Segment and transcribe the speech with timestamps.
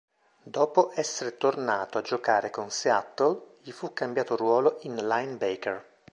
[0.41, 5.99] Dopo essere tornato a giocare con Seattle gli fu cambiato ruolo in linebacker.